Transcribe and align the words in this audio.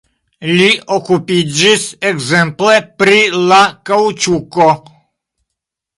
Li 0.51 0.69
okupiĝis 0.95 1.85
ekzemple 2.13 2.79
pri 3.03 3.19
la 3.53 3.63
kaŭĉuko. 3.91 4.71